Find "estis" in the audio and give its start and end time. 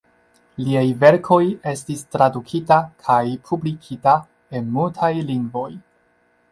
1.73-2.01